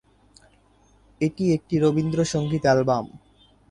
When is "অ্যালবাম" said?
2.67-3.05